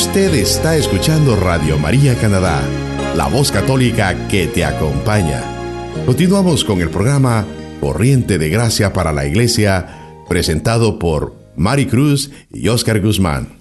[0.08, 2.62] Usted está escuchando Radio María Canadá,
[3.14, 5.42] la voz católica que te acompaña.
[6.06, 7.46] Continuamos con el programa
[7.78, 13.58] Corriente de Gracia para la Iglesia, presentado por Mari Cruz y Oscar Guzmán.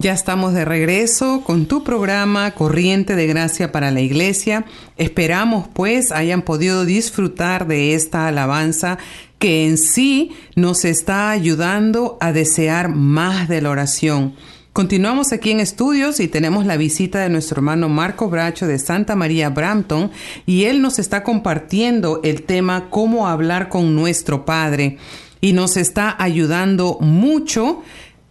[0.00, 4.64] Ya estamos de regreso con tu programa Corriente de Gracia para la Iglesia.
[4.96, 8.98] Esperamos pues hayan podido disfrutar de esta alabanza
[9.38, 14.34] que en sí nos está ayudando a desear más de la oración.
[14.72, 19.16] Continuamos aquí en estudios y tenemos la visita de nuestro hermano Marco Bracho de Santa
[19.16, 20.10] María Brampton
[20.46, 24.98] y él nos está compartiendo el tema cómo hablar con nuestro Padre
[25.40, 27.82] y nos está ayudando mucho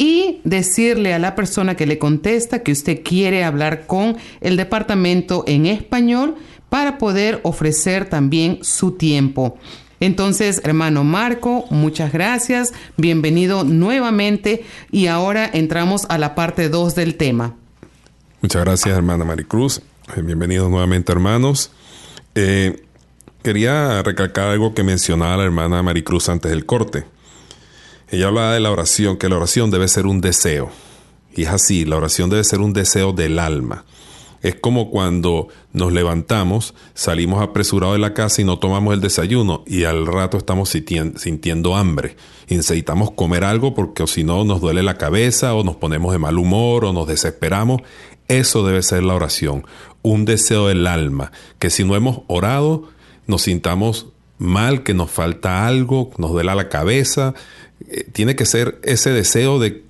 [0.00, 5.44] y decirle a la persona que le contesta que usted quiere hablar con el departamento
[5.46, 6.36] en español
[6.70, 9.58] para poder ofrecer también su tiempo.
[10.00, 17.16] Entonces, hermano Marco, muchas gracias, bienvenido nuevamente y ahora entramos a la parte 2 del
[17.16, 17.54] tema.
[18.40, 19.82] Muchas gracias, hermana Maricruz.
[20.16, 21.72] Eh, bienvenidos nuevamente, hermanos.
[22.34, 22.86] Eh,
[23.42, 27.04] quería recalcar algo que mencionaba la hermana Maricruz antes del corte.
[28.10, 30.70] Ella hablaba de la oración, que la oración debe ser un deseo.
[31.34, 33.84] Y es así, la oración debe ser un deseo del alma.
[34.42, 39.62] Es como cuando nos levantamos, salimos apresurados de la casa y no tomamos el desayuno
[39.66, 42.16] y al rato estamos sintiendo hambre.
[42.48, 46.18] Y necesitamos comer algo porque si no nos duele la cabeza o nos ponemos de
[46.18, 47.82] mal humor o nos desesperamos.
[48.28, 49.66] Eso debe ser la oración,
[50.02, 52.88] un deseo del alma, que si no hemos orado
[53.26, 54.06] nos sintamos
[54.38, 57.34] mal, que nos falta algo, nos duela la cabeza,
[57.88, 59.84] eh, tiene que ser ese deseo de,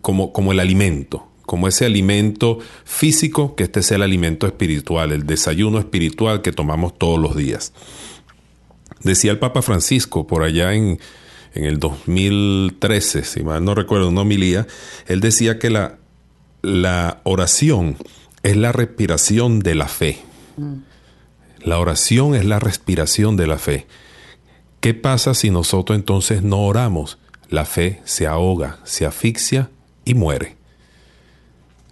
[0.00, 5.26] como, como el alimento, como ese alimento físico, que este sea el alimento espiritual, el
[5.26, 7.72] desayuno espiritual que tomamos todos los días.
[9.02, 10.98] Decía el Papa Francisco por allá en,
[11.54, 14.66] en el 2013, si mal no recuerdo, una homilía,
[15.06, 15.98] él decía que la,
[16.62, 17.96] la oración
[18.42, 20.18] es la respiración de la fe.
[20.56, 20.74] Mm.
[21.62, 23.86] La oración es la respiración de la fe.
[24.80, 27.18] ¿Qué pasa si nosotros entonces no oramos?
[27.50, 29.70] La fe se ahoga, se asfixia
[30.04, 30.56] y muere.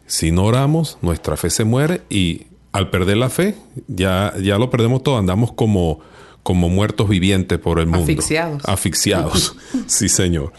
[0.06, 3.56] Si no oramos, nuestra fe se muere y al perder la fe,
[3.88, 6.00] ya, ya lo perdemos todo, andamos como,
[6.42, 8.04] como muertos vivientes por el mundo.
[8.04, 8.64] Asfixiados.
[8.64, 9.56] Asfixiados,
[9.86, 10.52] sí señor.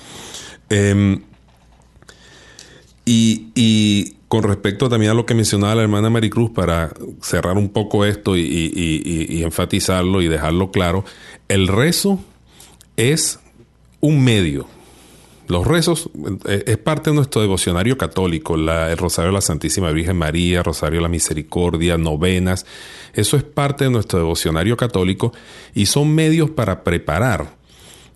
[0.70, 1.24] Em,
[3.06, 8.06] y, con respecto también a lo que mencionaba la hermana Maricruz, para cerrar un poco
[8.06, 11.04] esto y, y enfatizarlo y dejarlo claro,
[11.48, 12.20] el rezo
[12.96, 13.40] es
[14.02, 14.68] un medio,
[15.50, 16.12] los rezos
[16.48, 21.00] eh, es parte de nuestro devocionario católico, el Rosario de la Santísima Virgen María, Rosario
[21.00, 22.68] de la Misericordia, novenas.
[23.14, 25.34] Eso es parte de nuestro devocionario católico
[25.74, 27.56] y son medios para preparar,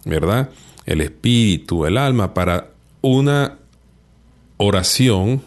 [0.05, 0.51] ¿verdad?
[0.86, 2.69] El espíritu, el alma para
[3.01, 3.57] una
[4.57, 5.41] oración,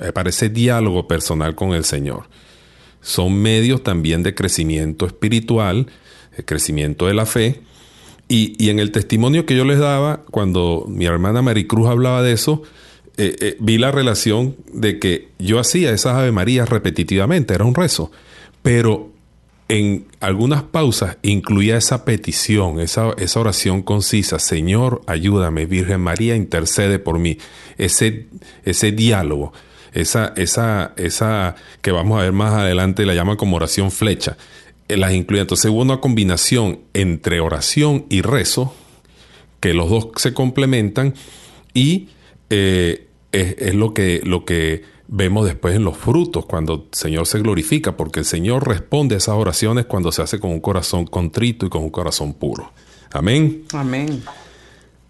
[0.00, 2.28] eh, para ese diálogo personal con el Señor.
[3.00, 5.88] Son medios también de crecimiento espiritual,
[6.36, 7.62] de crecimiento de la fe
[8.34, 12.62] y, en el testimonio que yo les daba, cuando mi hermana Maricruz hablaba de eso,
[13.18, 17.74] eh, eh, vi la relación de que yo hacía esas Ave Marías repetitivamente, era un
[17.74, 18.10] rezo,
[18.62, 19.10] pero
[19.68, 26.98] en algunas pausas incluía esa petición, esa, esa oración concisa, Señor, ayúdame, Virgen María, intercede
[26.98, 27.36] por mí,
[27.76, 28.28] ese,
[28.64, 29.52] ese diálogo,
[29.92, 34.38] esa, esa, esa que vamos a ver más adelante, la llaman como oración flecha,
[34.96, 35.42] las incluía.
[35.42, 38.74] Entonces hubo una combinación entre oración y rezo,
[39.60, 41.14] que los dos se complementan
[41.72, 42.08] y
[42.50, 47.38] eh, es, lo que, lo que vemos después en los frutos, cuando el Señor se
[47.38, 51.66] glorifica, porque el Señor responde a esas oraciones cuando se hace con un corazón contrito
[51.66, 52.72] y con un corazón puro.
[53.12, 53.64] Amén.
[53.72, 54.22] Amén.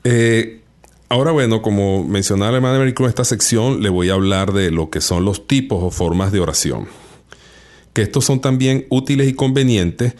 [0.04, 0.60] Eh,
[1.08, 4.70] ahora, bueno, como mencionaba la hermana América en esta sección, le voy a hablar de
[4.70, 6.86] lo que son los tipos o formas de oración.
[7.92, 10.14] Que estos son también útiles y convenientes,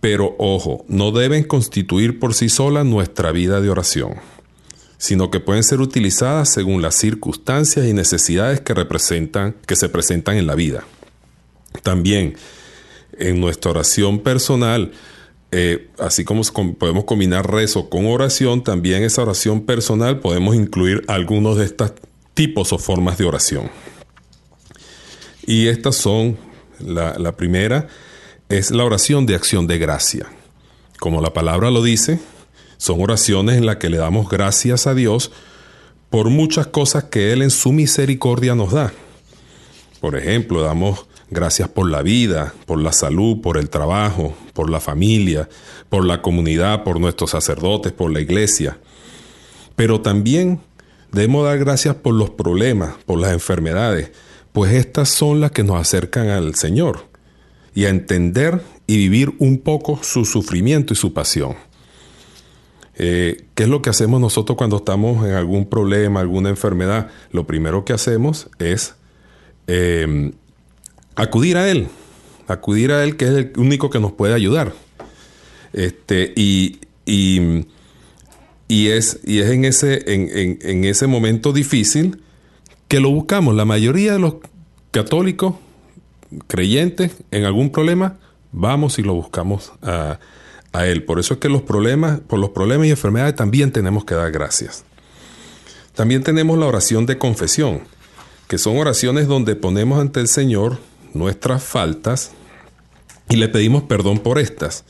[0.00, 4.14] pero ojo, no deben constituir por sí solas nuestra vida de oración
[5.02, 10.36] sino que pueden ser utilizadas según las circunstancias y necesidades que representan, que se presentan
[10.36, 10.84] en la vida.
[11.82, 12.36] También
[13.18, 14.92] en nuestra oración personal,
[15.50, 16.42] eh, así como
[16.78, 21.94] podemos combinar rezo con oración, también esa oración personal podemos incluir algunos de estos
[22.34, 23.72] tipos o formas de oración.
[25.44, 26.36] Y estas son,
[26.80, 27.86] la, primera
[28.48, 30.26] es la oración de acción de gracia.
[30.98, 32.20] Como la palabra lo dice,
[32.76, 35.32] son oraciones en las que le damos gracias a Dios
[36.10, 38.92] por muchas cosas que Él en su misericordia nos da.
[40.00, 44.80] Por ejemplo, damos gracias por la vida, por la salud, por el trabajo, por la
[44.80, 45.48] familia,
[45.88, 48.78] por la comunidad, por nuestros sacerdotes, por la iglesia.
[49.74, 50.60] Pero también
[51.10, 54.12] debemos dar gracias por los problemas, por las enfermedades,
[54.52, 57.06] pues estas son las que nos acercan al Señor
[57.74, 61.54] y a entender y vivir un poco su sufrimiento y su pasión.
[62.96, 67.08] Eh, ¿Qué es lo que hacemos nosotros cuando estamos en algún problema, alguna enfermedad?
[67.30, 68.94] Lo primero que hacemos es
[69.66, 70.32] eh,
[71.14, 71.88] acudir a Él,
[72.48, 74.74] acudir a Él que es el único que nos puede ayudar.
[75.72, 77.66] Este, y, y,
[78.68, 82.22] es, y es en, ese, en, en, ese momento difícil
[82.92, 83.54] que lo buscamos.
[83.54, 84.34] La mayoría de los
[84.90, 85.54] católicos
[86.46, 88.18] creyentes en algún problema,
[88.52, 90.18] vamos y lo buscamos a
[90.72, 91.04] a Él.
[91.04, 94.30] Por eso es que los problemas, por los problemas y enfermedades también tenemos que dar
[94.30, 94.84] gracias.
[95.94, 97.82] También tenemos la oración de confesión,
[98.48, 100.78] que son oraciones donde ponemos ante el Señor
[101.12, 102.32] nuestras faltas
[103.30, 104.84] y le pedimos perdón por estas,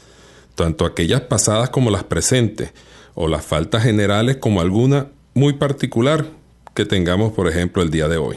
[0.54, 2.72] tanto aquellas pasadas como las presentes,
[3.14, 6.26] o las faltas generales como alguna muy particular
[6.74, 8.36] que tengamos, por ejemplo, el día de hoy.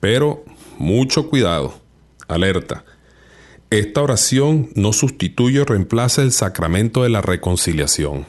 [0.00, 0.44] Pero
[0.78, 1.74] mucho cuidado,
[2.28, 2.84] alerta.
[3.70, 8.26] Esta oración no sustituye o reemplaza el sacramento de la reconciliación,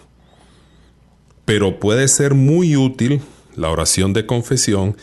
[1.45, 3.21] pero puede ser muy útil
[3.55, 4.97] la oración de confesión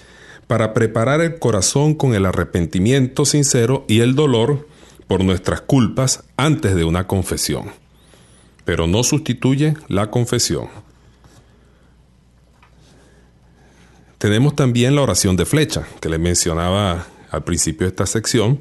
[0.47, 4.69] para preparar el corazón con el arrepentimiento sincero y el dolor
[5.09, 7.71] por nuestras culpas antes de una confesión,
[8.65, 10.69] pero no sustituye la confesión.
[14.19, 18.61] Tenemos también la oración de flecha, que le mencionaba al principio de esta sección,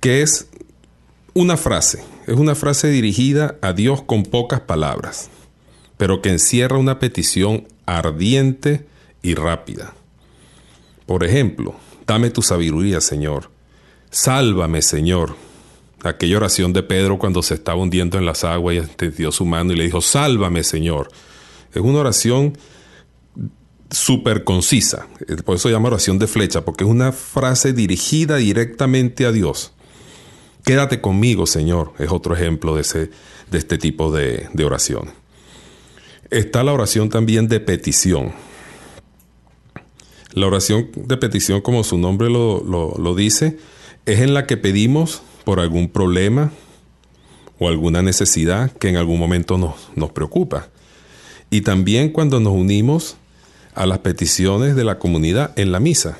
[0.00, 0.48] que es
[1.34, 5.30] una frase, es una frase dirigida a Dios con pocas palabras,
[5.96, 8.86] pero que encierra una petición ardiente
[9.20, 9.94] y rápida.
[11.06, 11.74] Por ejemplo,
[12.06, 13.50] dame tu sabiduría, Señor.
[14.10, 15.34] Sálvame, Señor.
[16.02, 19.72] Aquella oración de Pedro cuando se estaba hundiendo en las aguas y extendió su mano
[19.72, 21.08] y le dijo, sálvame, Señor.
[21.74, 22.56] Es una oración
[23.90, 25.06] súper concisa.
[25.44, 29.72] Por eso llama oración de flecha, porque es una frase dirigida directamente a Dios.
[30.64, 33.10] Quédate conmigo, Señor, es otro ejemplo de, ese,
[33.50, 35.10] de este tipo de, oración.
[36.30, 38.32] Está la oración también de petición.
[40.32, 43.58] La oración de petición, como su nombre lo, dice,
[44.06, 46.52] es en la que pedimos por algún problema
[47.58, 50.68] o alguna necesidad que en algún momento nos, nos preocupa.
[51.50, 53.16] Y también cuando nos unimos
[53.74, 56.18] a las peticiones de la comunidad en la misa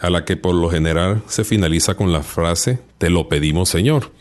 [0.00, 4.12] a la que por lo general se finaliza con la frase Te lo pedimos Señor,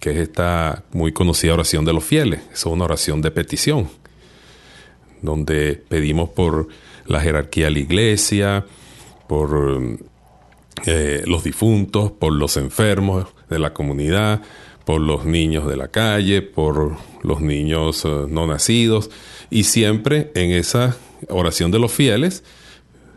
[0.00, 2.40] que es esta muy conocida oración de los fieles.
[2.52, 3.88] Es una oración de petición,
[5.22, 6.68] donde pedimos por
[7.06, 8.64] la jerarquía de la iglesia,
[9.26, 9.98] por
[10.86, 14.42] eh, los difuntos, por los enfermos de la comunidad,
[14.88, 19.10] por los niños de la calle, por los niños eh, no nacidos,
[19.50, 20.96] y siempre en esa
[21.28, 22.42] oración de los fieles,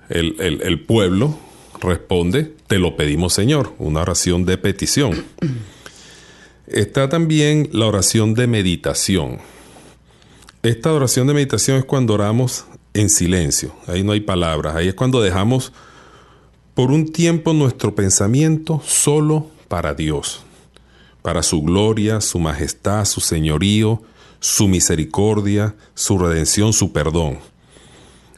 [0.10, 1.38] el, el pueblo
[1.80, 5.24] responde, te lo pedimos Señor, una oración de petición.
[6.68, 9.38] Está también la oración de meditación.
[10.64, 14.94] Esta oración de meditación es cuando oramos en silencio, ahí no hay palabras, ahí es
[14.94, 15.72] cuando dejamos
[16.74, 20.44] por un tiempo nuestro pensamiento solo para Dios,
[21.22, 24.02] para su gloria, su majestad, su señorío,
[24.40, 27.40] su misericordia, su redención, su perdón.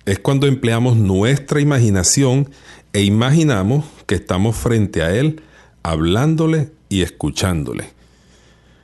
[0.06, 2.50] Es cuando empleamos nuestra imaginación
[2.92, 5.42] e imaginamos que estamos frente a Él,
[5.82, 7.90] hablándole y escuchándole.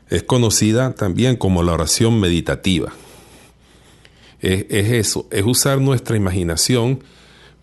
[0.09, 2.93] Es conocida también como la oración meditativa.
[4.39, 7.03] Es, eso, es usar nuestra imaginación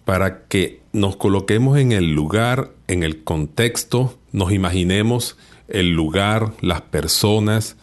[0.05, 6.83] para que nos coloquemos en el lugar, en el contexto, nos imaginemos el lugar, las
[6.83, 7.77] personas,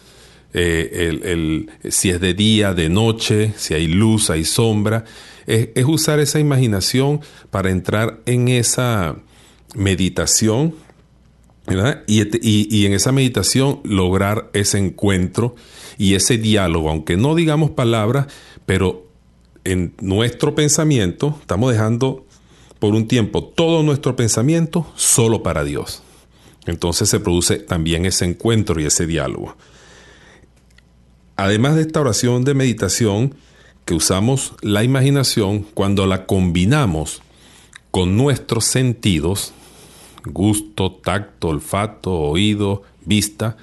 [0.54, 5.04] eh, si es de día, de noche, si hay luz, hay sombra.
[5.47, 9.16] Es, usar esa imaginación para entrar en esa
[9.74, 10.76] meditación
[12.06, 15.56] y, y, en esa meditación lograr ese encuentro
[15.97, 18.28] y ese diálogo, aunque no digamos palabras,
[18.68, 19.08] pero
[19.64, 22.28] en nuestro pensamiento estamos dejando
[22.78, 26.03] por un tiempo todo nuestro pensamiento solo para Dios.
[26.66, 29.55] Entonces se produce también ese encuentro y ese diálogo.
[31.36, 33.36] Además de esta oración de meditación,
[33.86, 37.22] que usamos la imaginación, cuando la combinamos
[37.91, 39.53] con nuestros sentidos,
[40.26, 43.57] gusto, tacto, olfato, oído, vista,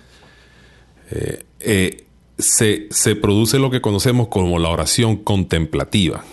[1.10, 2.04] eh, eh,
[2.38, 6.24] se, se produce lo que conocemos como la oración contemplativa.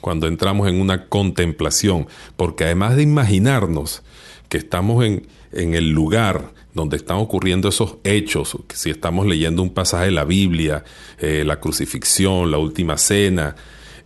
[0.00, 2.06] Cuando entramos en una contemplación,
[2.36, 4.02] porque además de imaginarnos
[4.48, 9.74] que estamos en, en el lugar donde están ocurriendo esos hechos, si estamos leyendo un
[9.74, 10.84] pasaje de la Biblia,
[11.18, 13.56] eh, la crucifixión, la última cena,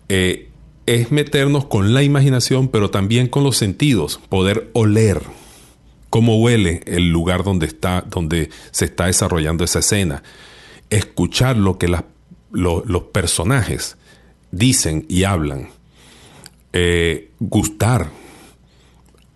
[0.08, 5.22] es meternos con la imaginación, pero también con los sentidos, poder oler
[6.14, 10.22] cómo huele el lugar donde está, donde se está desarrollando esa escena,
[10.88, 11.88] escuchar lo que
[12.52, 13.96] los personajes
[14.52, 15.70] dicen y hablan,
[16.72, 18.10] eh, gustar,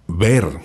[0.06, 0.60] ver,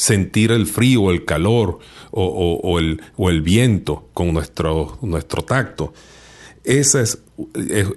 [0.00, 1.78] sentir el frío, el calor
[2.10, 5.92] o, el, o el, viento con nuestro, nuestro tacto.
[6.64, 7.18] Esa es,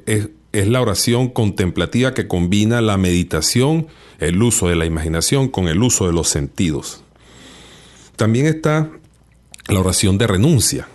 [0.05, 3.87] es es la oración contemplativa que combina la meditación,
[4.19, 7.01] el uso de la imaginación con el uso de los sentidos.
[8.15, 8.91] También está
[9.67, 10.87] la oración de renuncia.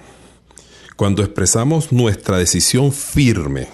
[0.97, 3.67] Cuando expresamos nuestra decisión firme,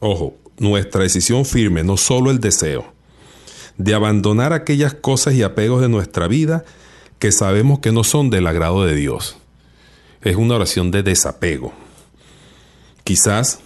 [0.00, 2.92] ojo, nuestra decisión firme, no solo el deseo,
[3.78, 6.64] de abandonar aquellas cosas y apegos de nuestra vida
[7.18, 9.36] que sabemos que no son del agrado de Dios.
[10.22, 11.72] Es una oración de desapego.
[13.04, 13.60] Quizás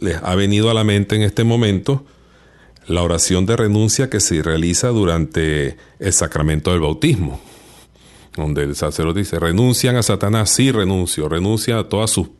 [0.00, 2.04] les ha venido a la mente en este momento
[2.86, 7.38] la oración de renuncia que se realiza durante el sacramento del bautismo,
[8.34, 12.30] donde el sacerdote dice, renuncian a Satanás, sí renuncio, renuncia a todas sus,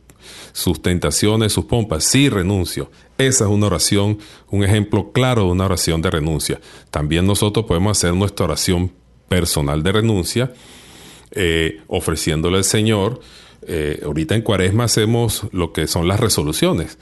[0.51, 2.89] sus tentaciones, sus pompas, sí renuncio.
[3.19, 4.17] Esa es una oración,
[4.49, 6.59] un ejemplo claro de una oración de renuncia.
[6.89, 8.91] También nosotros podemos hacer nuestra oración
[9.27, 10.53] personal de renuncia,
[11.31, 13.19] eh, ofreciéndole al Señor.
[13.67, 16.97] Eh, ahorita en Cuaresma hacemos lo que son las resoluciones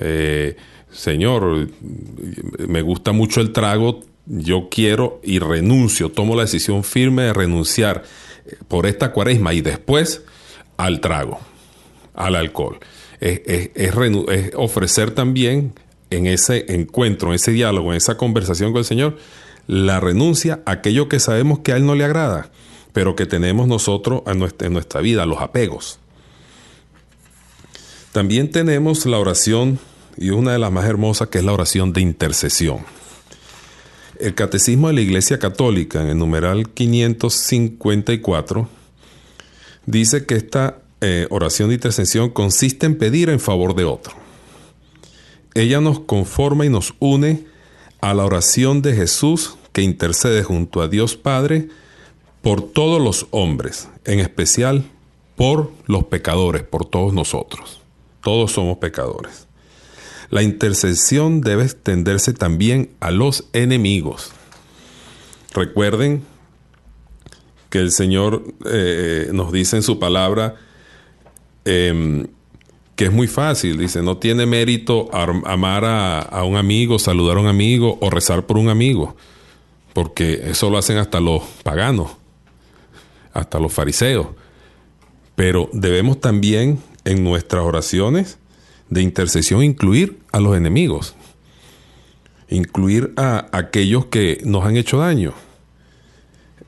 [0.00, 0.56] eh,
[0.90, 1.68] Señor,
[2.66, 8.02] me gusta mucho el trago, yo quiero y renuncio, tomo la decisión firme de renunciar
[8.66, 10.24] por esta cuaresma y después
[10.76, 11.38] al trago,
[12.14, 12.80] al alcohol.
[13.20, 13.92] Es, es,
[14.56, 15.74] ofrecer también
[16.10, 19.16] en ese encuentro, en ese diálogo, en esa conversación con el Señor,
[19.66, 22.50] la renuncia a aquello que sabemos que a Él no le agrada,
[22.92, 26.00] pero que tenemos nosotros en nuestra vida, los apegos.
[28.12, 29.78] También tenemos la oración
[30.16, 32.78] y una de las más hermosas que es la oración de intercesión.
[34.18, 38.68] El Catecismo de la Iglesia Católica, en el numeral 554,
[39.86, 44.14] dice que esta eh, oración de intercesión consiste en pedir en favor de otro.
[45.54, 47.46] Ella nos conforma y nos une
[48.00, 51.68] a la oración de Jesús que intercede junto a Dios Padre
[52.42, 54.84] por todos los hombres, en especial
[55.36, 57.80] por los pecadores, por todos nosotros.
[58.22, 59.46] Todos somos pecadores.
[60.30, 64.32] La intercesión debe extenderse también a los enemigos.
[65.52, 66.22] Recuerden
[67.68, 70.56] que el Señor eh, nos dice en su palabra
[71.64, 72.26] em,
[73.00, 73.78] que es muy fácil.
[73.78, 78.58] Dice, no tiene mérito amar a, un amigo, saludar a un amigo o rezar por
[78.58, 79.16] un amigo,
[79.94, 82.10] porque eso lo hacen hasta los paganos,
[83.32, 84.26] hasta los fariseos.
[85.34, 88.38] Pero debemos también en nuestras oraciones
[88.90, 91.14] de intercesión incluir a los enemigos,
[92.50, 95.32] incluir a aquellos que nos han hecho daño.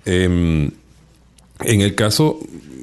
[0.06, 0.70] Em,
[1.60, 2.38] en el caso,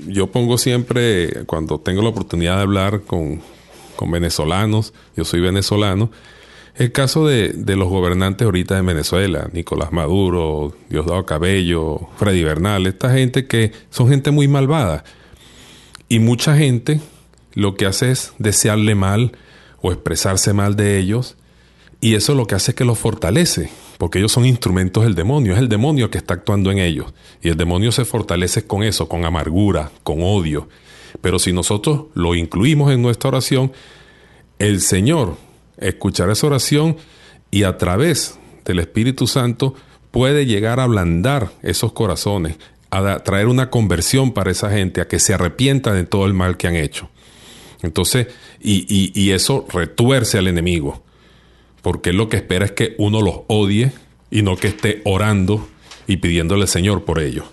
[0.10, 3.42] yo pongo siempre, cuando tengo la oportunidad de hablar con,
[4.02, 6.10] venezolanos, yo soy venezolano,
[6.76, 12.88] El caso de, de, los gobernantes ahorita en Venezuela, Nicolás Maduro, Diosdado Cabello, Freddy Bernal,
[12.88, 15.04] esta gente que son gente muy malvada.
[16.08, 17.02] Y mucha gente
[17.54, 19.34] lo que hace es desearle mal
[19.82, 21.36] o expresarse mal de ellos.
[22.00, 23.70] Y eso lo que hace es que los fortalece,
[24.00, 25.54] porque ellos son instrumentos del demonio.
[25.54, 27.14] Es el demonio que está actuando en ellos.
[27.42, 30.70] Y el demonio se fortalece con eso, con amargura, con odio.
[31.22, 33.74] Pero si nosotros lo incluimos en nuestra oración,
[34.58, 35.36] el Señor
[35.78, 36.96] escuchar esa oración
[37.52, 39.76] y a través del Espíritu Santo
[40.12, 42.58] puede llegar a ablandar esos corazones,
[42.92, 46.56] a traer una conversión para esa gente, a que se arrepienta de todo el mal
[46.56, 47.10] que han hecho.
[47.82, 48.28] Entonces,
[48.62, 51.04] y, eso retuerce al enemigo,
[51.82, 53.92] porque lo que espera es que uno los odie
[54.32, 55.68] y no que esté orando
[56.08, 57.46] y pidiéndole al Señor por ello.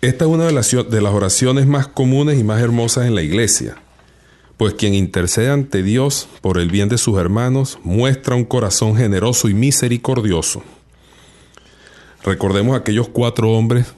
[0.00, 3.22] Esta es una de las, de las oraciones más comunes y más hermosas en la
[3.22, 3.76] iglesia
[4.60, 9.48] pues quien intercede ante Dios por el bien de sus hermanos muestra un corazón generoso
[9.48, 10.62] y misericordioso.
[12.22, 13.94] Recordemos aquellos cuatro hombres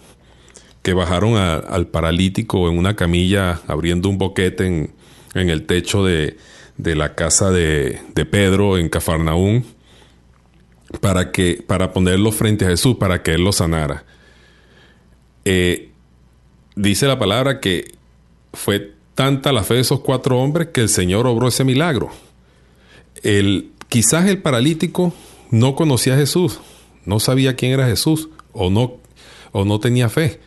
[0.83, 4.93] que bajaron al paralítico en una camilla abriendo un boquete
[5.35, 6.37] en, el techo de,
[6.85, 9.65] la casa de, Pedro en Cafarnaún
[11.01, 14.05] para, que, para ponerlo frente a Jesús, para que Él lo sanara.
[15.45, 15.91] Eh,
[16.77, 17.93] dice la palabra que
[18.53, 22.11] fue tanta la fe de esos cuatro hombres que el Señor obró ese milagro.
[23.23, 25.15] El, quizás el paralítico
[25.51, 26.61] no conocía a Jesús,
[27.05, 28.99] no sabía quién era Jesús o no,
[29.53, 30.41] o no tenía fe.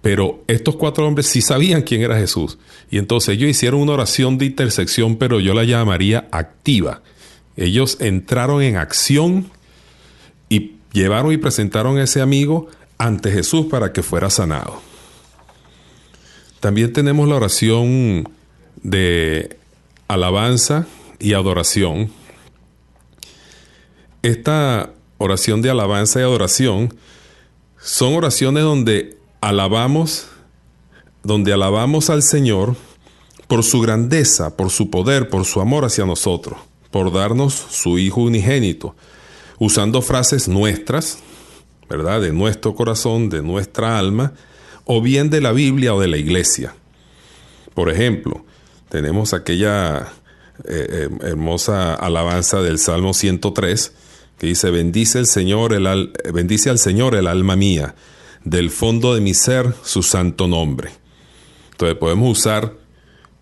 [0.00, 2.58] Pero estos cuatro hombres sí sabían quién era Jesús.
[2.90, 7.02] Y entonces ellos hicieron una oración de intersección, pero yo la llamaría activa.
[7.56, 9.50] Ellos entraron en acción
[10.48, 12.68] y llevaron y presentaron a ese amigo
[12.98, 14.80] ante Jesús para que fuera sanado.
[16.60, 18.28] También tenemos la oración
[18.82, 19.56] de
[20.08, 20.86] alabanza
[21.18, 22.10] y adoración.
[24.22, 26.94] Esta oración de alabanza y adoración
[27.80, 30.28] son oraciones donde alabamos,
[31.22, 32.76] donde alabamos al Señor
[33.48, 36.58] por su grandeza, por su poder, por su amor hacia nosotros,
[36.90, 38.94] por darnos su Hijo unigénito,
[39.58, 41.18] usando frases nuestras,
[41.90, 42.22] ¿verdad?
[42.22, 44.32] De nuestro corazón, de nuestra alma,
[44.84, 46.74] o bien de la Biblia o de la iglesia.
[47.74, 48.44] Por ejemplo,
[48.88, 50.12] tenemos aquella
[50.64, 53.92] eh, eh, hermosa alabanza del Salmo 103
[54.38, 57.94] que dice, bendice, el Señor el bendice al Señor el alma mía,
[58.44, 60.90] del fondo de mi ser su santo nombre.
[61.72, 62.74] Entonces podemos usar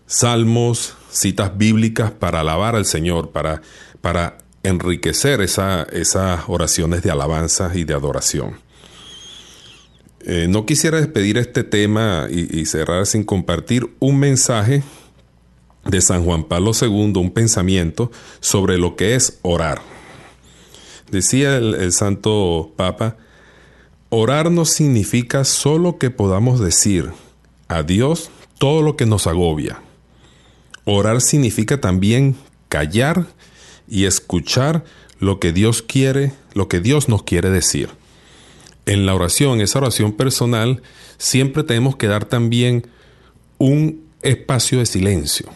[0.05, 3.61] salmos, citas bíblicas para alabar al Señor, para,
[4.01, 8.55] para enriquecer esa, esas oraciones de alabanza y de adoración.
[10.23, 14.83] Eh, no quisiera despedir este tema y, cerrar sin compartir un mensaje
[15.85, 19.81] de San Juan Pablo II, un pensamiento sobre lo que es orar.
[21.09, 23.17] Decía el, Santo Papa,
[24.11, 27.09] orar no significa solo que podamos decir
[27.67, 29.81] a Dios todo lo que nos agobia.
[30.85, 32.35] Orar significa también
[32.69, 33.25] callar
[33.87, 34.83] y escuchar
[35.17, 37.89] lo que Dios quiere, lo que Dios nos quiere decir
[38.85, 40.81] en la oración, esa oración personal,
[41.17, 42.87] siempre tenemos que dar también
[43.57, 45.47] un espacio de silencio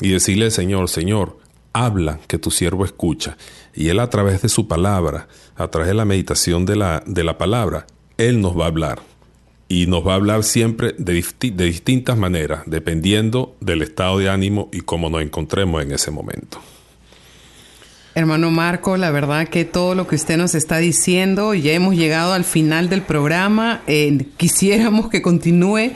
[0.00, 1.38] y decirle Señor, Señor,
[1.72, 3.36] habla que tu siervo escucha.
[3.74, 7.24] Y Él a través de su palabra, a través de la meditación de la, de
[7.24, 9.00] la palabra, Él nos va a hablar.
[9.68, 14.68] Y nos va a hablar siempre de, de distintas maneras, dependiendo del estado de ánimo
[14.72, 16.60] y cómo nos encontremos en ese momento.
[18.16, 22.32] Hermano Marco, la verdad que todo lo que usted nos está diciendo, ya hemos llegado
[22.32, 25.92] al final del programa, eh, quisiéramos que continúe,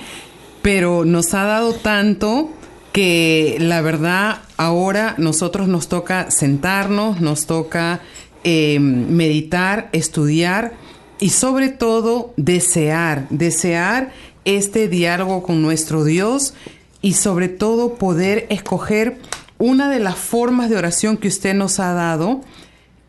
[0.63, 2.54] pero nos ha dado tanto
[2.95, 8.01] que la verdad ahora nosotros nos toca sentarnos, nos toca
[8.45, 10.75] eh, meditar, estudiar
[11.19, 14.13] y sobre todo desear, desear
[14.45, 16.55] este diálogo con nuestro Dios
[17.03, 19.19] y sobre todo poder escoger
[19.59, 22.43] una de las formas de oración que usted nos ha dado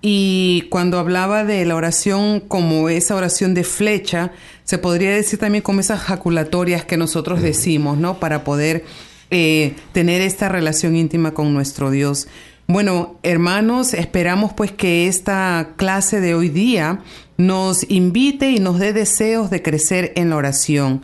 [0.02, 4.32] y cuando hablaba de la oración como esa oración de flecha,
[4.64, 8.20] se podría decir también como esas jaculatorias que nosotros decimos, ¿no?
[8.20, 8.84] Para poder
[9.32, 12.28] eh, tener esta relación íntima con nuestro Dios.
[12.68, 17.02] Bueno, hermanos, esperamos pues que esta clase de hoy día
[17.38, 21.04] nos invite y nos dé deseos de crecer en la oración.